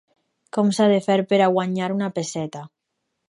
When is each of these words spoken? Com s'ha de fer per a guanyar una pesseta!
Com 0.55 0.71
s'ha 0.77 0.87
de 0.91 0.95
fer 1.07 1.17
per 1.33 1.39
a 1.47 1.51
guanyar 1.57 1.91
una 1.99 2.09
pesseta! 2.17 2.63